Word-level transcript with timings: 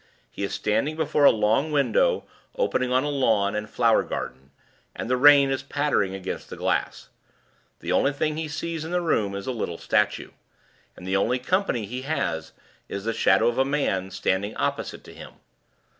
He 0.31 0.41
is 0.41 0.51
standing 0.55 0.95
before 0.95 1.25
a 1.25 1.31
long 1.31 1.71
window 1.71 2.25
opening 2.55 2.91
on 2.91 3.03
a 3.03 3.09
lawn 3.09 3.55
and 3.55 3.69
flower 3.69 4.01
garden, 4.01 4.49
and 4.95 5.07
the 5.07 5.15
rain 5.15 5.51
is 5.51 5.61
pattering 5.61 6.15
against 6.15 6.49
the 6.49 6.55
glass. 6.57 7.09
The 7.81 7.91
only 7.91 8.11
thing 8.11 8.35
he 8.35 8.47
sees 8.47 8.83
in 8.83 8.89
the 8.89 8.99
room 9.01 9.35
is 9.35 9.45
a 9.45 9.51
little 9.51 9.77
statue; 9.77 10.31
and 10.97 11.05
the 11.05 11.15
only 11.17 11.37
company 11.37 11.85
he 11.85 12.01
has 12.01 12.51
is 12.89 13.03
the 13.03 13.13
Shadow 13.13 13.47
of 13.47 13.59
a 13.59 13.63
Man 13.63 14.09
standing 14.09 14.55
opposite 14.57 15.03
to 15.03 15.13
him. 15.13 15.33